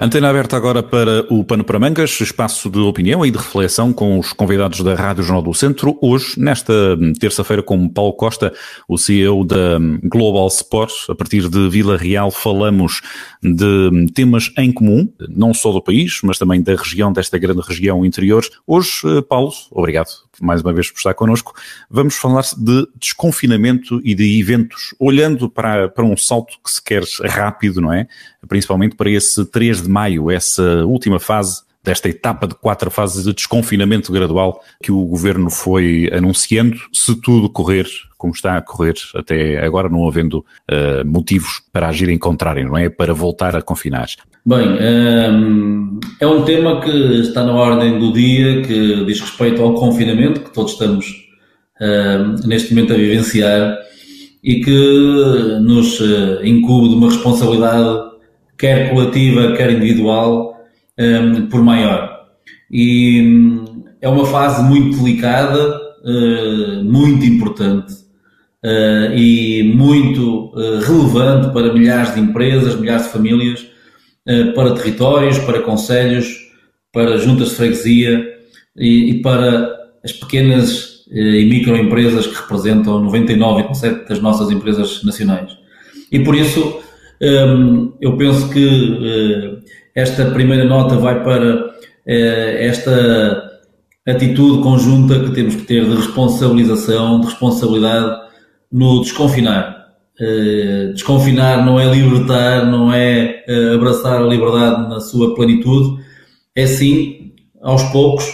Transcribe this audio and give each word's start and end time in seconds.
Antena 0.00 0.30
aberta 0.30 0.56
agora 0.56 0.80
para 0.80 1.26
o 1.28 1.42
Pano 1.42 1.64
para 1.64 1.76
Mangas, 1.76 2.20
espaço 2.20 2.70
de 2.70 2.78
opinião 2.78 3.26
e 3.26 3.32
de 3.32 3.36
reflexão 3.36 3.92
com 3.92 4.16
os 4.16 4.32
convidados 4.32 4.80
da 4.80 4.94
Rádio 4.94 5.24
Jornal 5.24 5.42
do 5.42 5.52
Centro. 5.52 5.98
Hoje, 6.00 6.38
nesta 6.38 6.72
terça-feira, 7.18 7.64
com 7.64 7.88
Paulo 7.88 8.12
Costa, 8.12 8.54
o 8.86 8.96
CEO 8.96 9.44
da 9.44 9.76
Global 10.04 10.46
Sports. 10.46 11.10
A 11.10 11.16
partir 11.16 11.48
de 11.48 11.68
Vila 11.68 11.96
Real, 11.96 12.30
falamos 12.30 13.00
de 13.42 14.06
temas 14.14 14.52
em 14.56 14.70
comum, 14.70 15.12
não 15.28 15.52
só 15.52 15.72
do 15.72 15.82
país, 15.82 16.20
mas 16.22 16.38
também 16.38 16.62
da 16.62 16.76
região, 16.76 17.12
desta 17.12 17.36
grande 17.36 17.60
região 17.60 18.06
interior. 18.06 18.44
Hoje, 18.68 19.02
Paulo, 19.28 19.50
obrigado 19.72 20.28
mais 20.40 20.60
uma 20.62 20.72
vez 20.72 20.90
por 20.90 20.98
estar 20.98 21.14
connosco. 21.14 21.54
Vamos 21.90 22.14
falar 22.14 22.44
de 22.56 22.86
desconfinamento 22.96 24.00
e 24.04 24.14
de 24.14 24.40
eventos, 24.40 24.94
olhando 24.98 25.48
para, 25.48 25.88
para 25.88 26.04
um 26.04 26.16
salto 26.16 26.58
que 26.62 26.70
se 26.70 26.82
quer 26.82 27.02
rápido, 27.24 27.80
não 27.80 27.92
é? 27.92 28.06
Principalmente 28.46 28.96
para 28.96 29.10
esse 29.10 29.44
3 29.46 29.82
de 29.82 29.87
maio, 29.88 30.30
essa 30.30 30.84
última 30.84 31.18
fase 31.18 31.62
desta 31.82 32.08
etapa 32.08 32.46
de 32.46 32.54
quatro 32.54 32.90
fases 32.90 33.24
de 33.24 33.32
desconfinamento 33.32 34.12
gradual 34.12 34.62
que 34.82 34.92
o 34.92 35.04
governo 35.04 35.48
foi 35.50 36.10
anunciando, 36.12 36.76
se 36.92 37.18
tudo 37.20 37.48
correr 37.48 37.86
como 38.18 38.34
está 38.34 38.56
a 38.56 38.60
correr 38.60 38.94
até 39.14 39.64
agora, 39.64 39.88
não 39.88 40.06
havendo 40.06 40.38
uh, 40.38 41.06
motivos 41.06 41.62
para 41.72 41.88
agir 41.88 42.08
em 42.08 42.18
contrário, 42.18 42.66
não 42.66 42.76
é? 42.76 42.90
Para 42.90 43.14
voltar 43.14 43.54
a 43.54 43.62
confinar. 43.62 44.08
Bem, 44.44 44.66
um, 44.66 46.00
é 46.20 46.26
um 46.26 46.42
tema 46.42 46.80
que 46.80 46.90
está 47.20 47.44
na 47.44 47.54
ordem 47.54 47.98
do 47.98 48.12
dia, 48.12 48.62
que 48.62 49.04
diz 49.04 49.20
respeito 49.20 49.62
ao 49.62 49.74
confinamento, 49.74 50.40
que 50.40 50.52
todos 50.52 50.72
estamos 50.72 51.06
um, 51.80 52.48
neste 52.48 52.74
momento 52.74 52.92
a 52.92 52.96
vivenciar 52.96 53.78
e 54.42 54.60
que 54.60 55.58
nos 55.60 56.00
uh, 56.00 56.44
incube 56.44 56.88
de 56.88 56.94
uma 56.96 57.10
responsabilidade, 57.10 58.07
quer 58.58 58.90
coletiva, 58.90 59.52
quer 59.56 59.70
individual, 59.70 60.58
um, 60.98 61.46
por 61.46 61.62
maior. 61.62 62.26
E 62.70 63.22
um, 63.22 63.84
é 64.00 64.08
uma 64.08 64.26
fase 64.26 64.62
muito 64.62 64.98
delicada, 64.98 65.80
uh, 66.04 66.84
muito 66.84 67.24
importante 67.24 67.94
uh, 68.64 69.14
e 69.14 69.72
muito 69.74 70.52
uh, 70.54 70.80
relevante 70.80 71.52
para 71.52 71.72
milhares 71.72 72.14
de 72.14 72.20
empresas, 72.20 72.78
milhares 72.78 73.06
de 73.06 73.12
famílias, 73.12 73.66
para 74.54 74.74
territórios, 74.74 75.38
para 75.38 75.62
conselhos, 75.62 76.28
para 76.92 77.16
juntas 77.16 77.48
de 77.48 77.54
freguesia 77.54 78.28
e, 78.76 79.12
e 79.12 79.22
para 79.22 79.74
as 80.04 80.12
pequenas 80.12 81.06
e 81.10 81.46
microempresas 81.46 82.26
que 82.26 82.34
representam 82.34 83.02
99,7% 83.06 84.06
das 84.06 84.20
nossas 84.20 84.50
empresas 84.50 85.02
nacionais. 85.02 85.56
E 86.12 86.20
por 86.20 86.34
isso 86.34 86.78
eu 87.20 88.16
penso 88.16 88.48
que 88.50 89.60
esta 89.94 90.26
primeira 90.30 90.64
nota 90.64 90.94
vai 90.96 91.24
para 91.24 91.74
eh, 92.06 92.66
esta 92.66 93.60
atitude 94.06 94.62
conjunta 94.62 95.20
que 95.20 95.32
temos 95.32 95.56
que 95.56 95.62
ter 95.62 95.84
de 95.84 95.94
responsabilização, 95.94 97.20
de 97.20 97.26
responsabilidade 97.26 98.28
no 98.72 99.02
desconfinar. 99.02 99.88
Eh, 100.20 100.92
desconfinar 100.94 101.66
não 101.66 101.78
é 101.78 101.84
libertar, 101.84 102.64
não 102.64 102.92
é 102.92 103.44
eh, 103.46 103.74
abraçar 103.74 104.22
a 104.22 104.26
liberdade 104.26 104.88
na 104.88 105.00
sua 105.00 105.34
plenitude, 105.34 106.02
é 106.54 106.66
sim, 106.66 107.32
aos 107.60 107.82
poucos, 107.90 108.24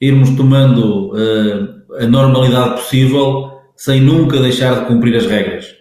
irmos 0.00 0.30
tomando 0.30 1.12
a 1.98 2.06
normalidade 2.06 2.80
possível 2.80 3.50
sem 3.76 4.00
nunca 4.00 4.38
deixar 4.38 4.80
de 4.80 4.86
cumprir 4.86 5.16
as 5.16 5.26
regras. 5.26 5.79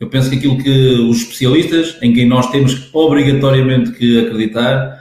Eu 0.00 0.08
penso 0.08 0.30
que 0.30 0.36
aquilo 0.36 0.56
que 0.56 0.70
os 1.10 1.18
especialistas, 1.18 1.98
em 2.00 2.14
quem 2.14 2.26
nós 2.26 2.50
temos 2.50 2.88
obrigatoriamente 2.92 3.92
que 3.92 4.18
acreditar, 4.18 4.98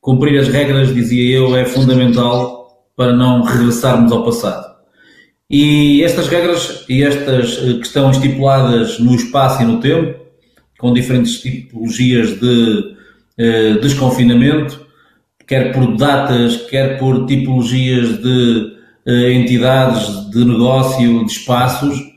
cumprir 0.00 0.40
as 0.40 0.48
regras, 0.48 0.94
dizia 0.94 1.36
eu, 1.36 1.54
é 1.54 1.66
fundamental 1.66 2.88
para 2.96 3.12
não 3.12 3.42
regressarmos 3.42 4.10
ao 4.10 4.24
passado. 4.24 4.70
E 5.48 6.02
estas 6.02 6.28
regras 6.28 6.84
e 6.88 7.02
estas 7.02 7.58
eh, 7.58 7.74
que 7.74 7.86
estão 7.86 8.10
estipuladas 8.10 8.98
no 8.98 9.14
espaço 9.14 9.62
e 9.62 9.66
no 9.66 9.80
tempo, 9.80 10.18
com 10.78 10.92
diferentes 10.92 11.40
tipologias 11.40 12.40
de 12.40 12.96
eh, 13.36 13.74
desconfinamento, 13.82 14.86
quer 15.46 15.72
por 15.72 15.96
datas, 15.96 16.56
quer 16.68 16.98
por 16.98 17.26
tipologias 17.26 18.22
de 18.22 18.72
eh, 19.06 19.32
entidades 19.32 20.30
de 20.30 20.44
negócio, 20.44 21.26
de 21.26 21.32
espaços, 21.32 22.09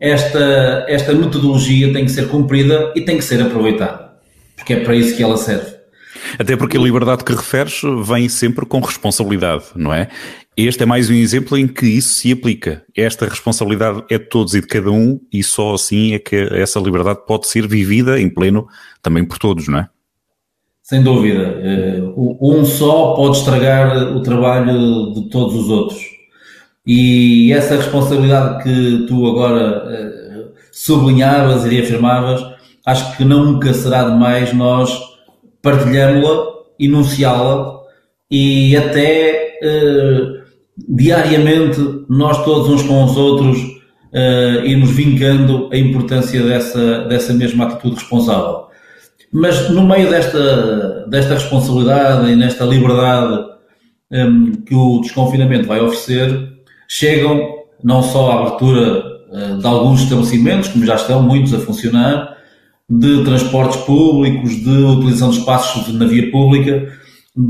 esta, 0.00 0.84
esta 0.88 1.14
metodologia 1.14 1.92
tem 1.92 2.04
que 2.04 2.10
ser 2.10 2.28
cumprida 2.28 2.92
e 2.96 3.00
tem 3.02 3.16
que 3.16 3.24
ser 3.24 3.40
aproveitada, 3.40 4.12
porque 4.56 4.74
é 4.74 4.80
para 4.80 4.94
isso 4.94 5.16
que 5.16 5.22
ela 5.22 5.36
serve. 5.36 5.78
Até 6.38 6.56
porque 6.56 6.76
a 6.76 6.80
liberdade 6.80 7.24
que 7.24 7.32
referes 7.32 7.80
vem 8.04 8.28
sempre 8.28 8.66
com 8.66 8.80
responsabilidade, 8.80 9.64
não 9.76 9.94
é? 9.94 10.08
Este 10.56 10.82
é 10.82 10.86
mais 10.86 11.08
um 11.08 11.14
exemplo 11.14 11.56
em 11.56 11.68
que 11.68 11.86
isso 11.86 12.14
se 12.14 12.32
aplica. 12.32 12.82
Esta 12.96 13.26
responsabilidade 13.26 14.02
é 14.10 14.18
de 14.18 14.24
todos 14.24 14.54
e 14.54 14.60
de 14.60 14.66
cada 14.66 14.90
um, 14.90 15.20
e 15.32 15.42
só 15.42 15.74
assim 15.74 16.14
é 16.14 16.18
que 16.18 16.34
essa 16.52 16.80
liberdade 16.80 17.20
pode 17.26 17.46
ser 17.46 17.68
vivida 17.68 18.20
em 18.20 18.28
pleno 18.28 18.66
também 19.00 19.24
por 19.24 19.38
todos, 19.38 19.68
não 19.68 19.78
é? 19.78 19.88
Sem 20.82 21.02
dúvida. 21.02 21.60
Eh, 21.62 22.00
um 22.16 22.64
só 22.64 23.14
pode 23.14 23.36
estragar 23.36 24.16
o 24.16 24.22
trabalho 24.22 25.12
de 25.12 25.28
todos 25.28 25.54
os 25.54 25.68
outros. 25.68 26.17
E 26.88 27.52
essa 27.52 27.76
responsabilidade 27.76 28.62
que 28.62 29.04
tu 29.06 29.26
agora 29.26 29.84
uh, 29.84 30.52
sublinhavas 30.72 31.66
e 31.66 31.68
reafirmavas, 31.68 32.42
acho 32.86 33.14
que 33.14 33.24
nunca 33.24 33.74
será 33.74 34.08
demais 34.08 34.54
nós 34.54 34.98
partilhamos-la, 35.60 36.46
enunciá-la 36.80 37.78
e 38.30 38.74
até 38.74 39.58
uh, 39.62 40.38
diariamente 40.88 41.78
nós 42.08 42.42
todos 42.42 42.70
uns 42.70 42.82
com 42.82 43.04
os 43.04 43.18
outros 43.18 43.58
uh, 43.58 44.64
irmos 44.64 44.90
vincando 44.90 45.68
a 45.70 45.76
importância 45.76 46.42
dessa, 46.42 47.04
dessa 47.04 47.34
mesma 47.34 47.66
atitude 47.66 47.96
responsável. 47.96 48.68
Mas 49.30 49.68
no 49.68 49.86
meio 49.86 50.08
desta, 50.08 51.06
desta 51.06 51.34
responsabilidade 51.34 52.30
e 52.30 52.36
nesta 52.36 52.64
liberdade 52.64 53.44
um, 54.10 54.52
que 54.52 54.74
o 54.74 55.00
desconfinamento 55.02 55.68
vai 55.68 55.80
oferecer, 55.80 56.57
chegam 56.88 57.58
não 57.84 58.02
só 58.02 58.32
à 58.32 58.40
abertura 58.40 59.04
eh, 59.30 59.58
de 59.58 59.66
alguns 59.66 60.02
estabelecimentos, 60.02 60.70
como 60.70 60.86
já 60.86 60.94
estão 60.94 61.22
muitos 61.22 61.52
a 61.52 61.58
funcionar, 61.58 62.36
de 62.88 63.22
transportes 63.24 63.76
públicos, 63.82 64.50
de 64.56 64.70
utilização 64.70 65.30
de 65.30 65.38
espaços 65.38 65.92
na 65.92 66.06
via 66.06 66.30
pública, 66.30 66.90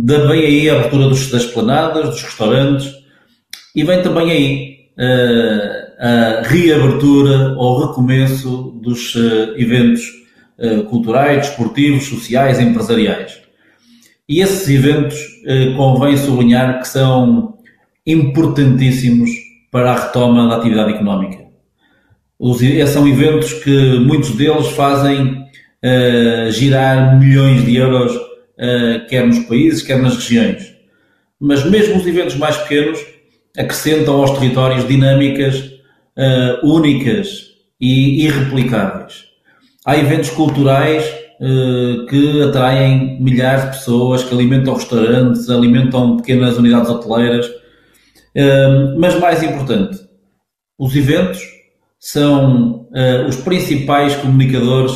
também 0.06 0.44
aí 0.44 0.68
a 0.68 0.74
abertura 0.74 1.08
dos, 1.08 1.30
das 1.30 1.46
planadas, 1.46 2.10
dos 2.10 2.22
restaurantes, 2.22 2.92
e 3.74 3.84
vem 3.84 4.02
também 4.02 4.30
aí 4.30 4.78
uh, 4.98 5.98
a 6.00 6.42
reabertura 6.42 7.54
ou 7.56 7.86
recomeço 7.86 8.80
dos 8.82 9.14
uh, 9.14 9.54
eventos 9.56 10.18
culturais, 10.90 11.46
desportivos, 11.46 12.06
sociais, 12.06 12.58
empresariais. 12.58 13.40
E 14.28 14.40
esses 14.40 14.68
eventos 14.68 15.16
convém 15.76 16.16
sublinhar 16.16 16.80
que 16.80 16.88
são 16.88 17.57
importantíssimos 18.08 19.30
para 19.70 19.92
a 19.92 20.06
retoma 20.06 20.48
da 20.48 20.56
atividade 20.56 20.94
económica. 20.94 21.46
Os, 22.38 22.58
são 22.90 23.06
eventos 23.06 23.52
que 23.52 23.98
muitos 23.98 24.30
deles 24.30 24.68
fazem 24.68 25.44
uh, 25.84 26.50
girar 26.50 27.18
milhões 27.18 27.64
de 27.64 27.76
euros, 27.76 28.14
uh, 28.14 29.06
quer 29.08 29.26
nos 29.26 29.40
países, 29.40 29.82
quer 29.82 30.00
nas 30.00 30.16
regiões. 30.16 30.74
Mas 31.40 31.64
mesmo 31.64 31.96
os 31.96 32.06
eventos 32.06 32.36
mais 32.36 32.56
pequenos 32.56 32.98
acrescentam 33.56 34.16
aos 34.16 34.38
territórios 34.38 34.86
dinâmicas 34.86 35.56
uh, 36.16 36.66
únicas 36.66 37.48
e 37.80 38.24
irreplicáveis. 38.24 39.24
Há 39.84 39.96
eventos 39.96 40.30
culturais 40.30 41.04
que 42.10 42.42
atraem 42.42 43.22
milhares 43.22 43.62
de 43.62 43.70
pessoas, 43.78 44.24
que 44.24 44.34
alimentam 44.34 44.74
restaurantes, 44.74 45.48
alimentam 45.48 46.16
pequenas 46.16 46.58
unidades 46.58 46.90
hoteleiras, 46.90 47.48
mas 48.98 49.18
mais 49.18 49.42
importante, 49.42 49.98
os 50.78 50.94
eventos 50.94 51.40
são 51.98 52.88
uh, 52.92 53.28
os 53.28 53.36
principais 53.36 54.14
comunicadores 54.16 54.92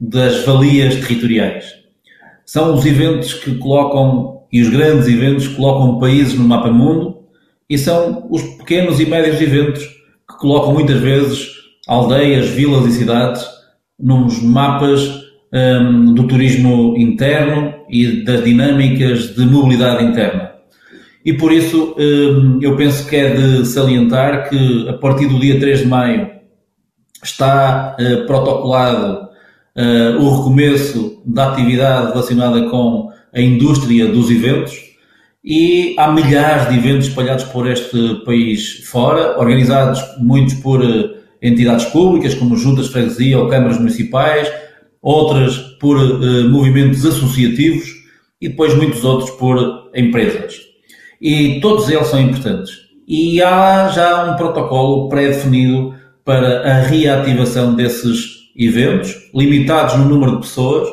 das 0.00 0.44
valias 0.44 0.94
territoriais. 0.96 1.74
São 2.46 2.74
os 2.74 2.86
eventos 2.86 3.34
que 3.34 3.56
colocam, 3.56 4.44
e 4.52 4.62
os 4.62 4.68
grandes 4.68 5.08
eventos 5.08 5.48
colocam 5.48 5.98
países 5.98 6.34
no 6.34 6.44
mapa 6.46 6.70
mundo, 6.70 7.18
e 7.68 7.76
são 7.76 8.26
os 8.30 8.42
pequenos 8.42 9.00
e 9.00 9.06
médios 9.06 9.40
eventos 9.40 9.84
que 9.84 10.38
colocam 10.38 10.72
muitas 10.72 11.00
vezes 11.00 11.48
aldeias, 11.86 12.48
vilas 12.48 12.86
e 12.86 12.98
cidades 12.98 13.44
nos 13.98 14.40
mapas 14.40 15.26
um, 15.52 16.14
do 16.14 16.26
turismo 16.26 16.96
interno 16.96 17.74
e 17.88 18.24
das 18.24 18.44
dinâmicas 18.44 19.34
de 19.34 19.44
mobilidade 19.44 20.04
interna. 20.04 20.47
E 21.24 21.32
por 21.32 21.52
isso 21.52 21.94
hum, 21.98 22.58
eu 22.62 22.76
penso 22.76 23.06
que 23.08 23.16
é 23.16 23.34
de 23.34 23.66
salientar 23.66 24.48
que 24.48 24.88
a 24.88 24.94
partir 24.94 25.26
do 25.26 25.38
dia 25.38 25.58
3 25.58 25.80
de 25.80 25.86
maio 25.86 26.38
está 27.22 27.96
eh, 27.98 28.16
protocolado 28.26 29.28
eh, 29.76 30.16
o 30.18 30.36
recomeço 30.36 31.22
da 31.24 31.52
atividade 31.52 32.12
relacionada 32.12 32.68
com 32.68 33.10
a 33.32 33.40
indústria 33.40 34.06
dos 34.06 34.30
eventos. 34.30 34.88
E 35.44 35.94
há 35.98 36.10
milhares 36.12 36.68
de 36.68 36.78
eventos 36.78 37.08
espalhados 37.08 37.44
por 37.44 37.68
este 37.70 38.22
país 38.24 38.84
fora, 38.86 39.38
organizados 39.38 40.00
muitos 40.18 40.54
por 40.54 40.84
eh, 40.84 41.14
entidades 41.42 41.86
públicas, 41.86 42.34
como 42.34 42.56
juntas 42.56 42.86
de 42.86 42.92
freguesia 42.92 43.38
ou 43.38 43.48
câmaras 43.48 43.78
municipais, 43.78 44.50
outras 45.00 45.56
por 45.80 45.96
movimentos 46.50 47.06
associativos 47.06 47.88
e 48.40 48.48
depois 48.48 48.74
muitos 48.74 49.04
outros 49.04 49.30
por 49.30 49.90
empresas 49.94 50.67
e 51.20 51.60
todos 51.60 51.88
eles 51.88 52.06
são 52.06 52.20
importantes. 52.20 52.88
E 53.06 53.42
há 53.42 53.88
já 53.88 54.30
um 54.30 54.36
protocolo 54.36 55.08
pré-definido 55.08 55.94
para 56.24 56.70
a 56.70 56.82
reativação 56.82 57.74
desses 57.74 58.50
eventos, 58.56 59.14
limitados 59.34 59.96
no 59.96 60.04
número 60.04 60.32
de 60.32 60.40
pessoas, 60.40 60.88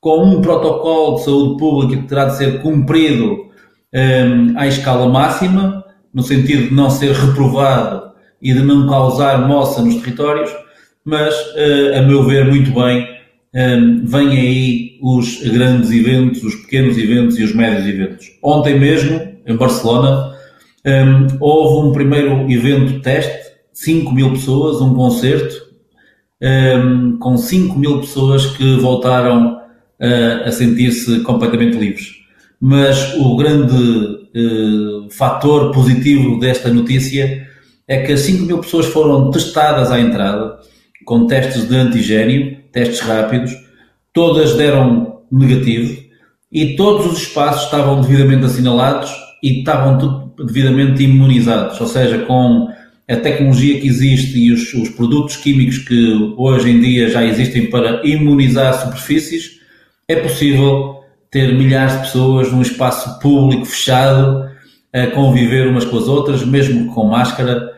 com 0.00 0.24
um 0.24 0.40
protocolo 0.40 1.16
de 1.16 1.24
saúde 1.24 1.58
pública 1.58 2.02
que 2.02 2.08
terá 2.08 2.24
de 2.26 2.36
ser 2.36 2.60
cumprido 2.60 3.46
um, 3.94 4.58
à 4.58 4.66
escala 4.66 5.08
máxima, 5.08 5.84
no 6.12 6.22
sentido 6.22 6.68
de 6.68 6.74
não 6.74 6.90
ser 6.90 7.12
reprovado 7.12 8.10
e 8.42 8.52
de 8.52 8.60
não 8.60 8.88
causar 8.88 9.46
moça 9.46 9.80
nos 9.80 9.96
territórios, 9.96 10.50
mas, 11.04 11.34
uh, 11.34 11.98
a 11.98 12.02
meu 12.02 12.24
ver, 12.24 12.46
muito 12.46 12.72
bem, 12.72 13.06
um, 13.54 14.04
vêm 14.04 14.30
aí 14.30 14.98
os 15.00 15.40
grandes 15.42 15.90
eventos, 15.90 16.42
os 16.42 16.54
pequenos 16.56 16.98
eventos 16.98 17.38
e 17.38 17.44
os 17.44 17.54
médios 17.54 17.86
eventos. 17.86 18.26
Ontem 18.42 18.78
mesmo, 18.78 19.33
em 19.46 19.56
Barcelona, 19.56 20.34
um, 20.86 21.26
houve 21.40 21.88
um 21.88 21.92
primeiro 21.92 22.50
evento 22.50 23.00
teste, 23.00 23.54
5 23.72 24.12
mil 24.12 24.30
pessoas, 24.32 24.80
um 24.80 24.94
concerto, 24.94 25.54
um, 26.40 27.18
com 27.18 27.36
5 27.36 27.78
mil 27.78 28.00
pessoas 28.00 28.46
que 28.56 28.76
voltaram 28.76 29.56
uh, 29.56 30.46
a 30.46 30.52
sentir-se 30.52 31.20
completamente 31.20 31.76
livres. 31.76 32.12
Mas 32.60 33.14
o 33.14 33.36
grande 33.36 33.74
uh, 33.74 35.10
fator 35.10 35.72
positivo 35.72 36.38
desta 36.38 36.72
notícia 36.72 37.48
é 37.88 38.02
que 38.02 38.16
5 38.16 38.44
mil 38.44 38.58
pessoas 38.58 38.86
foram 38.86 39.30
testadas 39.30 39.90
à 39.90 39.98
entrada, 39.98 40.58
com 41.04 41.26
testes 41.26 41.68
de 41.68 41.76
antigênio, 41.76 42.58
testes 42.72 43.00
rápidos, 43.00 43.52
todas 44.12 44.54
deram 44.54 45.22
negativo 45.30 46.02
e 46.50 46.76
todos 46.76 47.06
os 47.06 47.18
espaços 47.22 47.64
estavam 47.64 48.00
devidamente 48.00 48.44
assinalados 48.44 49.23
e 49.44 49.58
estavam 49.58 49.98
tudo 49.98 50.46
devidamente 50.46 51.02
imunizados, 51.02 51.78
ou 51.78 51.86
seja, 51.86 52.18
com 52.20 52.72
a 53.06 53.16
tecnologia 53.16 53.78
que 53.78 53.86
existe 53.86 54.38
e 54.38 54.50
os, 54.50 54.72
os, 54.72 54.88
produtos 54.88 55.36
químicos 55.36 55.76
que 55.78 56.34
hoje 56.38 56.70
em 56.70 56.80
dia 56.80 57.10
já 57.10 57.22
existem 57.22 57.68
para 57.68 58.00
imunizar 58.06 58.72
superfícies, 58.72 59.60
é 60.08 60.16
possível 60.16 61.00
ter 61.30 61.52
milhares 61.52 61.92
de 61.92 61.98
pessoas 61.98 62.50
num 62.50 62.62
espaço 62.62 63.18
público 63.20 63.66
fechado 63.66 64.48
a 64.90 65.08
conviver 65.08 65.68
umas 65.68 65.84
com 65.84 65.98
as 65.98 66.08
outras, 66.08 66.42
mesmo 66.42 66.94
com 66.94 67.08
máscara, 67.08 67.70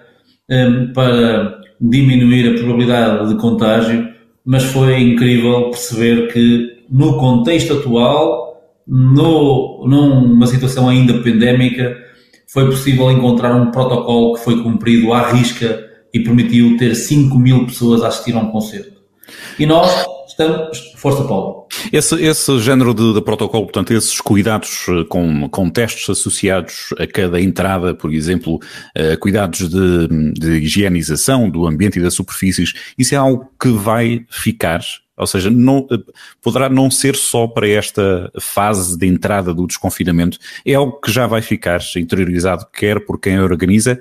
um, 0.48 0.92
para 0.92 1.58
diminuir 1.80 2.48
a 2.48 2.54
probabilidade 2.54 3.28
de 3.28 3.40
contágio. 3.40 4.08
Mas 4.44 4.62
foi 4.62 5.00
incrível 5.00 5.70
perceber 5.70 6.32
que 6.32 6.84
no 6.88 7.18
contexto 7.18 7.72
atual 7.72 8.45
no, 8.86 9.84
numa 9.86 10.46
situação 10.46 10.88
ainda 10.88 11.22
pandémica, 11.22 11.96
foi 12.46 12.66
possível 12.66 13.10
encontrar 13.10 13.54
um 13.54 13.70
protocolo 13.70 14.34
que 14.34 14.44
foi 14.44 14.62
cumprido 14.62 15.12
à 15.12 15.30
risca 15.30 15.84
e 16.14 16.20
permitiu 16.20 16.76
ter 16.76 16.94
5 16.94 17.38
mil 17.38 17.66
pessoas 17.66 18.02
a 18.02 18.08
assistir 18.08 18.34
a 18.34 18.38
um 18.38 18.50
concerto. 18.50 18.96
E 19.58 19.66
nós 19.66 20.06
estamos. 20.28 20.92
Força, 20.96 21.24
Paulo. 21.24 21.66
Esse, 21.92 22.14
esse 22.22 22.58
género 22.60 22.94
de, 22.94 23.14
de, 23.14 23.20
protocolo, 23.20 23.64
portanto, 23.64 23.92
esses 23.92 24.20
cuidados 24.20 24.86
eh, 24.88 25.04
com, 25.08 25.48
com 25.48 25.68
testes 25.68 26.08
associados 26.08 26.94
a 26.98 27.06
cada 27.06 27.40
entrada, 27.40 27.94
por 27.94 28.12
exemplo, 28.12 28.56
uh, 28.56 29.18
cuidados 29.18 29.68
de, 29.68 30.08
de 30.32 30.52
higienização 30.58 31.50
do 31.50 31.66
ambiente 31.66 31.98
e 31.98 32.02
das 32.02 32.14
superfícies, 32.14 32.72
isso 32.96 33.14
é 33.14 33.18
algo 33.18 33.50
que 33.60 33.68
vai 33.68 34.24
ficar 34.30 34.80
ou 35.16 35.26
seja, 35.26 35.50
não, 35.50 35.86
poderá 36.42 36.68
não 36.68 36.90
ser 36.90 37.16
só 37.16 37.46
para 37.46 37.68
esta 37.68 38.30
fase 38.38 38.98
de 38.98 39.06
entrada 39.06 39.54
do 39.54 39.66
desconfinamento, 39.66 40.38
é 40.64 40.74
algo 40.74 41.00
que 41.00 41.10
já 41.10 41.26
vai 41.26 41.40
ficar 41.40 41.80
interiorizado, 41.96 42.66
quer 42.72 43.04
por 43.04 43.18
quem 43.18 43.38
organiza, 43.40 43.98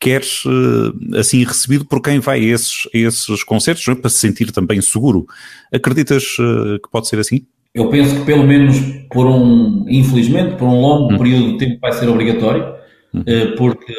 quer 0.00 0.22
eh, 0.22 1.18
assim 1.18 1.44
recebido 1.44 1.84
por 1.84 2.02
quem 2.02 2.18
vai 2.18 2.40
a 2.40 2.54
esses, 2.54 2.88
a 2.92 2.98
esses 2.98 3.44
concertos, 3.44 3.86
é? 3.86 3.94
para 3.94 4.10
se 4.10 4.18
sentir 4.18 4.50
também 4.50 4.80
seguro. 4.80 5.26
Acreditas 5.72 6.24
eh, 6.40 6.78
que 6.82 6.90
pode 6.90 7.06
ser 7.06 7.20
assim? 7.20 7.46
Eu 7.72 7.88
penso 7.88 8.16
que 8.16 8.26
pelo 8.26 8.44
menos 8.44 8.76
por 9.10 9.26
um, 9.26 9.84
infelizmente, 9.88 10.56
por 10.56 10.66
um 10.66 10.80
longo 10.80 11.14
hum. 11.14 11.18
período 11.18 11.52
de 11.52 11.58
tempo 11.58 11.78
vai 11.80 11.92
ser 11.92 12.08
obrigatório, 12.08 12.74
hum. 13.14 13.22
Eh, 13.24 13.54
porque 13.56 13.94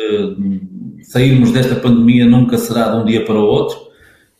sairmos 1.03 1.51
desta 1.51 1.75
pandemia 1.75 2.25
nunca 2.25 2.57
será 2.57 2.89
de 2.89 2.97
um 2.97 3.05
dia 3.05 3.23
para 3.23 3.35
o 3.35 3.45
outro 3.45 3.92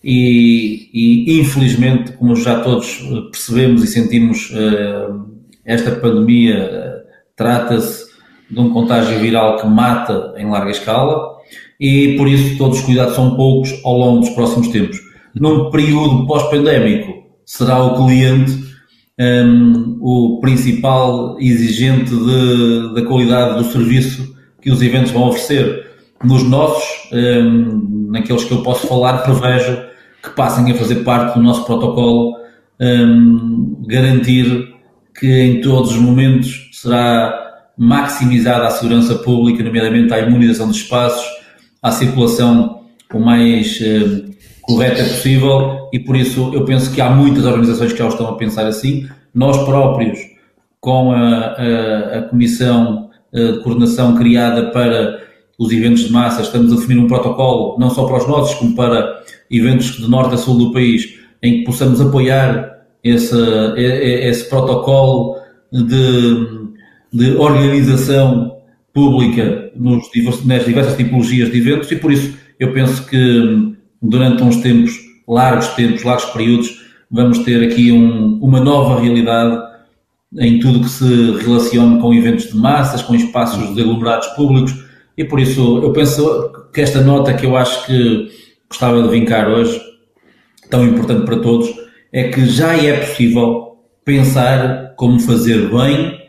e, 0.04 0.90
e, 0.94 1.40
infelizmente, 1.40 2.12
como 2.14 2.36
já 2.36 2.60
todos 2.60 2.98
percebemos 3.32 3.84
e 3.84 3.88
sentimos, 3.88 4.50
uh, 4.50 5.26
esta 5.64 5.92
pandemia 5.92 6.66
uh, 6.66 7.10
trata-se 7.38 8.12
de 8.52 8.60
um 8.60 8.72
contágio 8.72 9.18
viral 9.20 9.58
que 9.58 9.66
mata 9.66 10.34
em 10.38 10.50
larga 10.50 10.72
escala 10.72 11.38
e 11.80 12.16
por 12.18 12.28
isso 12.28 12.58
todos 12.58 12.80
os 12.80 12.86
cuidados 12.86 13.16
são 13.16 13.36
poucos 13.36 13.74
ao 13.86 13.98
longo 13.98 14.20
dos 14.20 14.30
próximos 14.32 14.68
tempos. 14.68 14.98
Num 15.34 15.72
período 15.72 16.28
pós-pandémico, 16.28 17.24
será 17.46 17.82
o 17.82 18.06
cliente 18.06 18.52
um, 18.52 19.24
ehm, 19.24 19.98
o 20.02 20.40
principal 20.42 21.38
exigente 21.40 22.14
de, 22.14 22.94
da 22.94 23.06
qualidade 23.08 23.58
do 23.58 23.72
serviço 23.72 24.36
que 24.62 24.70
os 24.70 24.82
eventos 24.82 25.12
vão 25.12 25.30
oferecer. 25.30 25.92
Nos 26.24 26.44
nossos, 26.44 27.10
um, 27.12 27.18
ehm, 27.18 28.10
naqueles 28.12 28.44
que 28.44 28.52
eu 28.52 28.62
posso 28.64 28.86
falar, 28.86 29.20
prevejo 29.20 29.93
que 30.24 30.30
passem 30.30 30.72
a 30.72 30.76
fazer 30.76 31.04
parte 31.04 31.36
do 31.36 31.44
nosso 31.44 31.66
protocolo, 31.66 32.38
um, 32.80 33.84
garantir 33.86 34.74
que 35.20 35.28
em 35.28 35.62
todos 35.62 35.92
os 35.92 35.98
momentos 35.98 36.70
será 36.72 37.42
maximizada 37.78 38.66
a 38.66 38.72
segurança 38.72 39.16
pública, 39.16 39.64
nomeadamente 39.64 40.14
a 40.14 40.20
imunização 40.20 40.68
dos 40.68 40.78
espaços, 40.78 41.26
a 41.82 41.92
circulação 41.92 42.82
o 43.14 43.20
mais 43.20 43.80
uh, 43.80 44.34
correta 44.64 45.04
possível 45.04 45.90
e 45.94 46.00
por 46.00 46.16
isso 46.16 46.52
eu 46.54 46.66
penso 46.66 46.92
que 46.92 47.00
há 47.00 47.10
muitas 47.12 47.46
organizações 47.46 47.92
que 47.92 48.00
já 48.00 48.08
estão 48.08 48.28
a 48.28 48.36
pensar 48.36 48.66
assim. 48.66 49.08
Nós 49.34 49.56
próprios, 49.66 50.18
com 50.80 51.12
a, 51.12 51.18
a, 51.18 52.20
a 52.20 52.22
Comissão 52.24 53.10
eh, 53.34 53.54
de 53.54 53.60
Coordenação 53.64 54.16
criada 54.16 54.72
para 54.72 55.22
os 55.58 55.72
eventos 55.72 56.04
de 56.04 56.12
massa, 56.12 56.42
estamos 56.42 56.72
a 56.72 56.76
definir 56.76 57.00
um 57.00 57.08
protocolo, 57.08 57.78
não 57.80 57.90
só 57.90 58.06
para 58.06 58.18
os 58.18 58.28
nossos, 58.28 58.54
como 58.56 58.76
para 58.76 59.23
eventos 59.54 59.98
de 59.98 60.10
norte 60.10 60.34
a 60.34 60.38
sul 60.38 60.58
do 60.58 60.74
país, 60.74 61.20
em 61.42 61.60
que 61.60 61.66
possamos 61.66 62.02
apoiar 62.02 62.74
esse, 63.04 63.36
esse 63.78 64.50
protocolo 64.50 65.38
de, 65.72 66.48
de 67.12 67.36
organização 67.36 68.58
pública 68.94 69.72
nos, 69.76 70.10
nas 70.46 70.66
diversas 70.66 70.96
tipologias 70.96 71.52
de 71.52 71.58
eventos 71.58 71.92
e 71.92 71.96
por 71.96 72.12
isso 72.12 72.38
eu 72.60 72.72
penso 72.72 73.06
que 73.06 73.76
durante 74.02 74.44
uns 74.44 74.58
tempos, 74.58 74.94
largos 75.28 75.68
tempos, 75.70 76.04
largos 76.04 76.26
períodos, 76.26 76.84
vamos 77.10 77.40
ter 77.40 77.64
aqui 77.64 77.92
um, 77.92 78.40
uma 78.42 78.60
nova 78.60 79.02
realidade 79.02 79.60
em 80.40 80.60
tudo 80.60 80.82
que 80.82 80.90
se 80.90 81.32
relaciona 81.44 82.00
com 82.00 82.14
eventos 82.14 82.48
de 82.48 82.58
massas, 82.58 83.02
com 83.02 83.16
espaços 83.16 83.76
de 83.76 83.82
aglomerados 83.82 84.28
públicos 84.30 84.84
e 85.18 85.24
por 85.24 85.40
isso 85.40 85.80
eu 85.84 85.92
penso 85.92 86.52
que 86.74 86.82
esta 86.82 87.02
nota 87.02 87.34
que 87.34 87.46
eu 87.46 87.56
acho 87.56 87.86
que 87.86 88.43
gostava 88.74 89.04
de 89.04 89.10
vincar 89.10 89.48
hoje, 89.48 89.80
tão 90.70 90.84
importante 90.84 91.26
para 91.26 91.38
todos, 91.38 91.70
é 92.12 92.30
que 92.30 92.46
já 92.48 92.76
é 92.76 93.06
possível 93.06 93.78
pensar 94.04 94.96
como 94.98 95.20
fazer 95.20 95.70
bem 95.70 96.20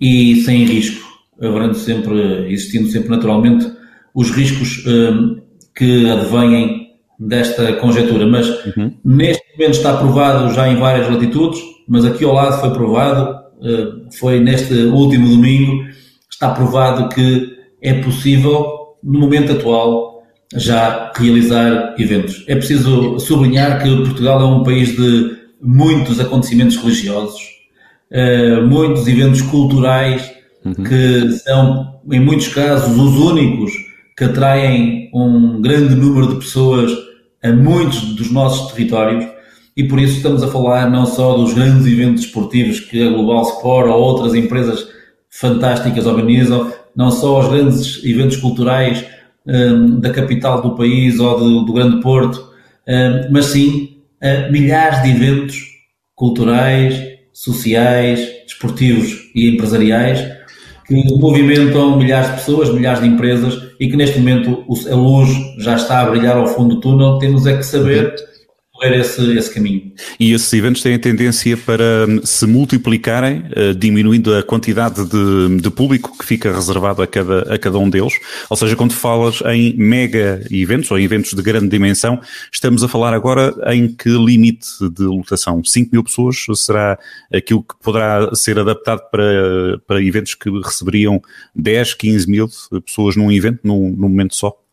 e 0.00 0.42
sem 0.42 0.64
risco, 0.64 1.06
haverando 1.40 1.74
sempre, 1.74 2.52
existindo 2.52 2.88
sempre 2.88 3.10
naturalmente 3.10 3.70
os 4.12 4.30
riscos 4.30 4.84
um, 4.86 5.40
que 5.74 6.10
advêm 6.10 6.88
desta 7.18 7.74
conjetura. 7.74 8.26
Mas 8.26 8.48
uhum. 8.66 8.92
neste 9.04 9.44
momento 9.56 9.76
está 9.76 9.96
provado 9.96 10.52
já 10.52 10.68
em 10.68 10.76
várias 10.76 11.08
latitudes, 11.08 11.60
mas 11.88 12.04
aqui 12.04 12.24
ao 12.24 12.34
lado 12.34 12.60
foi 12.60 12.70
provado, 12.70 13.38
uh, 13.60 14.12
foi 14.18 14.40
neste 14.40 14.74
último 14.74 15.28
domingo, 15.28 15.84
está 16.28 16.50
provado 16.50 17.08
que 17.08 17.56
é 17.80 17.94
possível, 17.94 18.96
no 19.02 19.20
momento 19.20 19.52
atual, 19.52 20.13
já 20.54 21.12
realizar 21.16 21.94
eventos. 21.98 22.44
É 22.46 22.54
preciso 22.54 23.18
sublinhar 23.18 23.82
que 23.82 23.96
Portugal 23.96 24.40
é 24.40 24.44
um 24.44 24.62
país 24.62 24.96
de 24.96 25.36
muitos 25.60 26.20
acontecimentos 26.20 26.76
religiosos, 26.76 27.40
eh, 28.10 28.60
muitos 28.60 29.08
eventos 29.08 29.42
culturais 29.42 30.30
uhum. 30.64 30.84
que 30.84 31.30
são, 31.38 32.00
em 32.10 32.20
muitos 32.20 32.48
casos, 32.48 32.96
os 32.96 33.16
únicos 33.16 33.72
que 34.16 34.24
atraem 34.24 35.10
um 35.12 35.60
grande 35.60 35.94
número 35.94 36.28
de 36.28 36.36
pessoas 36.36 36.92
a 37.42 37.50
muitos 37.50 38.00
dos 38.14 38.30
nossos 38.30 38.72
territórios 38.72 39.26
e 39.76 39.84
por 39.84 39.98
isso 39.98 40.16
estamos 40.16 40.42
a 40.42 40.48
falar 40.48 40.88
não 40.88 41.04
só 41.04 41.36
dos 41.36 41.52
grandes 41.52 41.86
eventos 41.86 42.24
esportivos 42.24 42.78
que 42.78 43.02
a 43.02 43.10
Global 43.10 43.42
Sport 43.42 43.88
ou 43.88 44.00
outras 44.00 44.34
empresas 44.34 44.86
fantásticas 45.28 46.06
organizam, 46.06 46.72
não 46.94 47.10
só 47.10 47.40
os 47.40 47.48
grandes 47.48 48.04
eventos 48.04 48.36
culturais 48.36 49.04
da 50.00 50.10
capital 50.10 50.62
do 50.62 50.74
país 50.74 51.20
ou 51.20 51.38
do, 51.38 51.64
do 51.64 51.72
Grande 51.72 52.00
Porto, 52.00 52.50
mas 53.30 53.46
sim 53.46 53.98
uh, 54.22 54.50
milhares 54.50 55.02
de 55.02 55.10
eventos 55.10 55.56
culturais, 56.14 56.94
sociais, 57.32 58.20
desportivos 58.46 59.30
e 59.34 59.50
empresariais 59.50 60.34
que 60.86 60.94
movimentam 61.18 61.96
milhares 61.96 62.28
de 62.30 62.36
pessoas, 62.36 62.72
milhares 62.72 63.00
de 63.00 63.08
empresas 63.08 63.58
e 63.80 63.88
que 63.88 63.96
neste 63.96 64.18
momento 64.18 64.64
a 64.90 64.94
luz 64.94 65.30
já 65.58 65.76
está 65.76 66.00
a 66.00 66.10
brilhar 66.10 66.36
ao 66.36 66.46
fundo 66.46 66.76
do 66.76 66.80
túnel. 66.80 67.18
Temos 67.18 67.46
é 67.46 67.56
que 67.56 67.62
saber 67.62 68.14
esse, 68.92 69.36
esse 69.36 69.52
caminho. 69.52 69.92
E 70.18 70.32
esses 70.32 70.52
eventos 70.52 70.82
têm 70.82 70.94
a 70.94 70.98
tendência 70.98 71.56
para 71.56 72.06
hum, 72.08 72.20
se 72.24 72.46
multiplicarem, 72.46 73.44
uh, 73.56 73.74
diminuindo 73.74 74.34
a 74.34 74.42
quantidade 74.42 75.04
de, 75.04 75.60
de, 75.60 75.70
público 75.70 76.16
que 76.18 76.24
fica 76.24 76.52
reservado 76.52 77.02
a 77.02 77.06
cada, 77.06 77.54
a 77.54 77.58
cada 77.58 77.78
um 77.78 77.88
deles. 77.88 78.14
Ou 78.50 78.56
seja, 78.56 78.76
quando 78.76 78.92
falas 78.92 79.42
em 79.46 79.74
mega 79.76 80.44
eventos 80.50 80.90
ou 80.90 80.98
eventos 80.98 81.32
de 81.32 81.42
grande 81.42 81.68
dimensão, 81.68 82.20
estamos 82.52 82.82
a 82.82 82.88
falar 82.88 83.14
agora 83.14 83.54
em 83.72 83.88
que 83.88 84.08
limite 84.08 84.66
de 84.90 85.04
lotação? 85.04 85.62
5 85.64 85.90
mil 85.92 86.04
pessoas 86.04 86.44
será 86.56 86.98
aquilo 87.32 87.62
que 87.62 87.74
poderá 87.82 88.34
ser 88.34 88.58
adaptado 88.58 89.02
para, 89.10 89.78
para 89.86 90.02
eventos 90.02 90.34
que 90.34 90.50
receberiam 90.60 91.20
10, 91.54 91.94
15 91.94 92.30
mil 92.30 92.48
pessoas 92.84 93.16
num 93.16 93.30
evento, 93.30 93.60
num, 93.64 93.90
num 93.90 94.08
momento 94.08 94.34
só? 94.34 94.63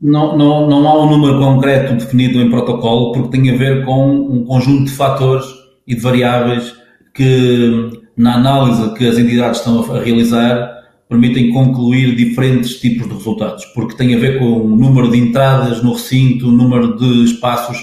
Não, 0.00 0.36
não, 0.36 0.68
não 0.68 0.88
há 0.88 1.04
um 1.04 1.10
número 1.10 1.38
concreto 1.38 1.94
definido 1.94 2.40
em 2.40 2.50
protocolo, 2.50 3.12
porque 3.12 3.36
tem 3.36 3.50
a 3.50 3.56
ver 3.56 3.84
com 3.84 4.10
um 4.10 4.44
conjunto 4.44 4.84
de 4.84 4.96
fatores 4.96 5.46
e 5.86 5.94
de 5.94 6.00
variáveis 6.00 6.74
que, 7.14 7.90
na 8.16 8.34
análise 8.34 8.94
que 8.94 9.06
as 9.06 9.18
entidades 9.18 9.58
estão 9.58 9.80
a 9.80 10.00
realizar, 10.00 10.74
permitem 11.08 11.52
concluir 11.52 12.16
diferentes 12.16 12.80
tipos 12.80 13.06
de 13.06 13.14
resultados, 13.14 13.64
porque 13.66 13.96
tem 13.96 14.14
a 14.14 14.18
ver 14.18 14.38
com 14.38 14.44
o 14.44 14.76
número 14.76 15.10
de 15.10 15.18
entradas 15.18 15.82
no 15.82 15.92
recinto, 15.92 16.48
o 16.48 16.52
número 16.52 16.96
de 16.96 17.24
espaços 17.24 17.78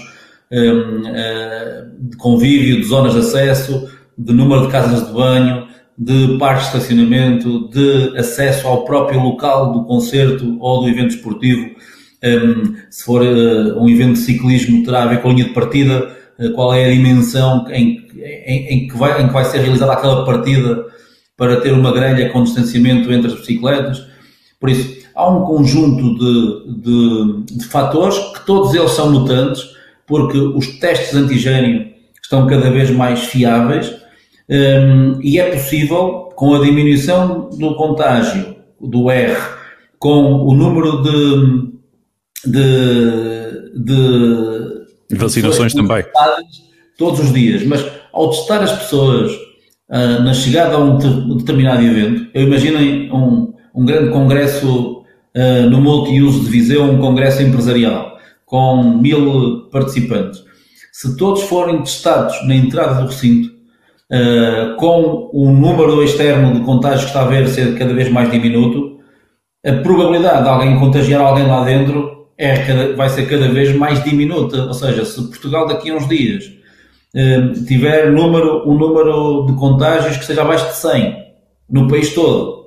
um, 0.50 1.06
eh, 1.06 1.86
de 1.98 2.16
convívio, 2.18 2.80
de 2.80 2.84
zonas 2.84 3.14
de 3.14 3.20
acesso, 3.20 3.88
de 4.18 4.34
número 4.34 4.66
de 4.66 4.72
casas 4.72 5.06
de 5.06 5.14
banho, 5.14 5.66
de 5.96 6.36
parques 6.38 6.70
de 6.70 6.76
estacionamento, 6.76 7.68
de 7.70 8.18
acesso 8.18 8.66
ao 8.66 8.84
próprio 8.84 9.20
local 9.20 9.72
do 9.72 9.84
concerto 9.84 10.58
ou 10.60 10.82
do 10.82 10.88
evento 10.88 11.14
esportivo 11.14 11.70
um, 12.24 12.76
se 12.90 13.04
for 13.04 13.22
uh, 13.22 13.80
um 13.80 13.88
evento 13.88 14.14
de 14.14 14.20
ciclismo, 14.20 14.84
terá 14.84 15.02
a 15.02 15.06
ver 15.06 15.20
com 15.20 15.28
a 15.28 15.32
linha 15.32 15.44
de 15.44 15.54
partida, 15.54 16.16
uh, 16.38 16.52
qual 16.52 16.74
é 16.74 16.84
a 16.84 16.90
dimensão 16.90 17.66
em, 17.70 18.06
em, 18.16 18.66
em, 18.68 18.88
que 18.88 18.96
vai, 18.96 19.22
em 19.22 19.26
que 19.26 19.32
vai 19.32 19.44
ser 19.44 19.58
realizada 19.58 19.92
aquela 19.92 20.24
partida 20.24 20.86
para 21.36 21.60
ter 21.60 21.72
uma 21.72 21.92
grelha 21.92 22.30
com 22.30 22.44
distanciamento 22.44 23.12
entre 23.12 23.28
as 23.28 23.34
bicicletas. 23.34 24.06
Por 24.60 24.70
isso, 24.70 25.02
há 25.14 25.28
um 25.28 25.44
conjunto 25.44 26.16
de, 26.18 26.82
de, 26.82 27.58
de 27.58 27.64
fatores 27.66 28.16
que 28.18 28.46
todos 28.46 28.74
eles 28.74 28.92
são 28.92 29.10
mutantes, 29.10 29.62
porque 30.06 30.38
os 30.38 30.78
testes 30.78 31.14
antigênio 31.14 31.90
estão 32.22 32.46
cada 32.46 32.70
vez 32.70 32.90
mais 32.90 33.24
fiáveis 33.24 34.02
um, 34.48 35.20
e 35.22 35.38
é 35.38 35.50
possível, 35.50 36.30
com 36.36 36.54
a 36.54 36.60
diminuição 36.60 37.48
do 37.50 37.74
contágio, 37.74 38.56
do 38.80 39.10
R, 39.10 39.36
com 39.98 40.34
o 40.34 40.54
número 40.54 41.02
de, 41.02 41.72
de, 42.44 43.84
de 43.84 45.16
vacinações 45.16 45.72
também 45.72 46.04
todos 47.02 47.20
os 47.20 47.32
dias, 47.32 47.64
mas 47.64 47.84
ao 48.12 48.30
testar 48.30 48.62
as 48.62 48.72
pessoas 48.72 49.32
uh, 49.32 50.22
na 50.22 50.34
chegada 50.34 50.76
a 50.76 50.78
um, 50.78 51.36
determinado 51.36 51.82
evento, 51.82 52.28
eu 52.34 52.42
imagino 52.42 52.78
um, 53.14 53.54
um 53.74 53.84
grande 53.84 54.10
congresso 54.10 55.02
uh, 55.36 55.70
no 55.70 55.80
multiuso 55.80 56.44
de 56.44 56.50
Viseu, 56.50 56.84
um 56.84 56.98
congresso 56.98 57.42
empresarial 57.42 58.12
com 58.46 58.98
mil 59.00 59.68
participantes. 59.70 60.44
Se 60.92 61.16
todos 61.16 61.42
forem 61.44 61.78
testados 61.82 62.46
na 62.46 62.54
entrada 62.54 63.00
do 63.00 63.08
recinto, 63.08 63.48
uh, 63.48 64.76
com 64.76 65.30
o 65.32 65.50
número 65.50 66.04
externo 66.04 66.52
de 66.54 66.60
contágios 66.60 67.04
que 67.04 67.08
está 67.08 67.20
a 67.20 67.24
haver 67.24 67.48
ser 67.48 67.78
cada 67.78 67.94
vez 67.94 68.10
mais 68.10 68.30
diminuto, 68.30 69.00
a 69.64 69.72
probabilidade 69.74 70.42
de 70.42 70.48
alguém 70.48 70.78
contagiar 70.78 71.20
alguém 71.22 71.46
lá 71.46 71.64
dentro 71.64 72.21
é 72.38 72.92
vai 72.94 73.08
ser 73.08 73.28
cada 73.28 73.48
vez 73.48 73.74
mais 73.74 74.02
diminuta. 74.02 74.64
Ou 74.64 74.74
seja, 74.74 75.04
se 75.04 75.22
Portugal 75.22 75.66
daqui 75.66 75.90
a 75.90 75.94
uns 75.94 76.08
dias 76.08 76.50
eh, 77.14 77.52
tiver 77.66 78.10
número, 78.10 78.68
um 78.68 78.74
número 78.74 79.46
de 79.46 79.54
contágios 79.54 80.16
que 80.16 80.24
seja 80.24 80.42
abaixo 80.42 80.68
de 80.68 80.76
100 80.76 81.22
no 81.70 81.88
país 81.88 82.14
todo 82.14 82.62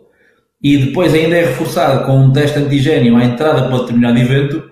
e 0.62 0.78
depois 0.78 1.14
ainda 1.14 1.36
é 1.36 1.46
reforçado 1.46 2.06
com 2.06 2.18
um 2.18 2.32
teste 2.32 2.58
antigênio 2.58 3.16
à 3.18 3.24
entrada 3.24 3.68
para 3.68 3.78
determinado 3.80 4.18
evento, 4.18 4.64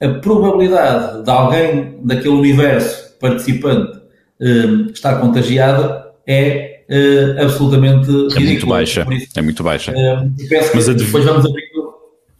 a 0.00 0.08
probabilidade 0.08 1.24
de 1.24 1.30
alguém 1.30 1.98
daquele 2.04 2.34
universo 2.34 3.16
participante 3.18 3.98
eh, 4.40 4.90
estar 4.92 5.20
contagiado 5.20 6.04
é 6.26 6.82
eh, 6.88 7.36
absolutamente. 7.40 8.10
É 8.36 8.40
muito 8.40 8.66
baixa. 8.66 9.06
Isso, 9.10 9.26
é 9.36 9.42
muito 9.42 9.62
baixa. 9.62 9.92
Mas 10.74 10.86
depois 10.86 11.24
vamos 11.24 11.46
abrir 11.46 11.69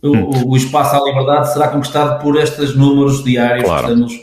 o, 0.03 0.17
hum. 0.17 0.31
o, 0.47 0.57
espaço 0.57 0.97
à 0.97 1.05
liberdade 1.05 1.53
será 1.53 1.69
conquistado 1.69 2.23
por 2.23 2.37
estes 2.37 2.75
números 2.75 3.23
diários 3.23 3.65
claro. 3.65 3.87
que 3.87 3.93
estamos 3.93 4.15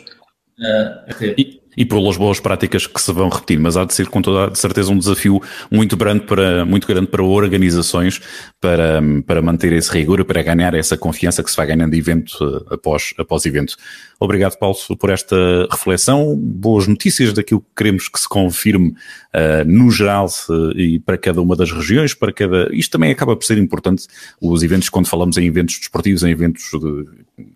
uh, 0.60 1.12
a 1.12 1.14
ter. 1.14 1.36
E, 1.38 1.57
e 1.78 1.86
pelas 1.86 2.18
boas 2.18 2.40
práticas 2.40 2.88
que 2.88 3.00
se 3.00 3.14
vão 3.14 3.30
repetir, 3.30 3.60
mas 3.60 3.78
há 3.78 3.86
de 3.86 3.94
ser 3.94 4.08
com 4.08 4.20
toda 4.20 4.52
a 4.52 4.56
certeza 4.56 4.92
um 4.92 4.98
desafio 4.98 5.40
muito 5.72 5.96
grande 5.96 6.26
para, 6.26 6.66
muito 6.66 6.88
grande 6.88 7.08
para 7.08 7.24
organizações 7.24 8.20
para, 8.60 9.00
para 9.26 9.42
manter 9.42 9.72
esse 9.72 9.92
rigor, 9.92 10.26
para 10.26 10.42
ganhar 10.42 10.74
essa 10.74 10.98
confiança 10.98 11.44
que 11.44 11.52
se 11.52 11.56
vai 11.56 11.68
ganhando 11.68 11.94
evento 11.94 12.36
eh, 12.42 12.74
após, 12.74 13.14
após 13.18 13.46
evento. 13.46 13.76
Obrigado, 14.20 14.58
Paulo, 14.58 14.76
por 15.00 15.12
esta 15.12 15.36
reflexão. 15.70 16.36
Boas 16.36 16.88
notícias 16.88 17.32
daquilo 17.34 17.62
que 17.62 17.68
queremos 17.76 18.10
que 18.10 18.20
se 18.20 18.28
confirme 18.28 18.90
uh, 18.90 19.64
no 19.68 19.92
geral 19.92 20.28
uh, 20.50 20.72
e 20.72 21.00
para 21.00 21.20
cada 21.20 21.40
uma 21.40 21.56
das 21.56 21.72
regiões, 21.72 22.16
para 22.16 22.34
cada. 22.34 22.68
Isto 22.74 22.94
também 22.94 23.12
acaba 23.12 23.36
por 23.36 23.46
ser 23.46 23.60
importante. 23.60 24.08
Os 24.42 24.64
eventos, 24.64 24.90
quando 24.90 25.08
falamos 25.08 25.38
em 25.38 25.46
eventos 25.46 25.78
desportivos, 25.78 26.24
em 26.24 26.32
eventos 26.32 26.72
de, 26.72 27.06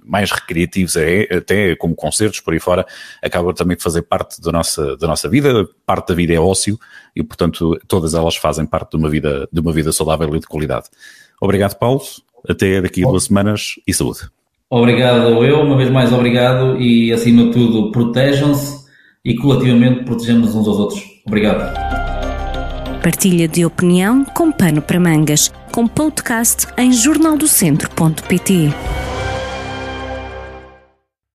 mais 0.03 0.31
recreativos, 0.31 0.95
é, 0.95 1.27
até 1.35 1.75
como 1.75 1.95
concertos 1.95 2.39
por 2.39 2.53
aí 2.53 2.59
fora, 2.59 2.85
acaba 3.23 3.53
também 3.53 3.75
de 3.75 3.81
fazer 3.81 4.03
parte 4.11 4.41
da 4.41 4.51
nossa, 4.51 4.97
da 4.97 5.07
nossa 5.07 5.29
vida. 5.29 5.65
Parte 5.85 6.09
da 6.09 6.15
vida 6.15 6.33
é 6.33 6.39
ócio 6.39 6.77
e, 7.15 7.23
portanto, 7.23 7.79
todas 7.87 8.13
elas 8.13 8.35
fazem 8.35 8.65
parte 8.65 8.91
de 8.91 8.97
uma 8.97 9.09
vida, 9.09 9.47
de 9.49 9.61
uma 9.61 9.71
vida 9.71 9.93
saudável 9.93 10.35
e 10.35 10.39
de 10.39 10.47
qualidade. 10.47 10.87
Obrigado, 11.39 11.75
Paulo. 11.75 12.01
Até 12.47 12.81
daqui 12.81 13.05
a 13.05 13.07
duas 13.07 13.23
semanas 13.23 13.75
e 13.87 13.93
saúde. 13.93 14.19
Obrigado 14.69 15.45
eu, 15.45 15.61
uma 15.61 15.77
vez 15.77 15.89
mais 15.89 16.11
obrigado 16.11 16.77
e 16.77 17.13
acima 17.13 17.45
de 17.45 17.51
tudo 17.51 17.91
protejam-se 17.91 18.85
e 19.23 19.35
coletivamente 19.35 20.03
protejamos 20.03 20.55
uns 20.55 20.67
aos 20.67 20.79
outros. 20.79 21.03
Obrigado. 21.25 21.73
Partilha 23.01 23.47
de 23.47 23.65
opinião 23.65 24.25
com 24.25 24.51
pano 24.51 24.81
para 24.81 24.99
mangas, 24.99 25.51
com 25.71 25.87
podcast 25.87 26.67
em 26.77 26.91
jornaldocentro.pt. 26.91 28.69